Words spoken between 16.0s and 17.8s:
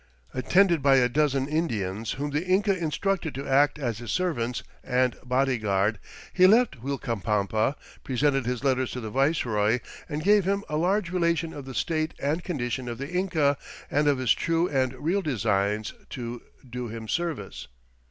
to doe him service."